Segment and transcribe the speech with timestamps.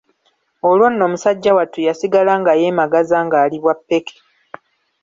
[0.69, 4.15] Olwo nno musajja wattu yasigala nga yeemagaza ng'ali bwa ppeke.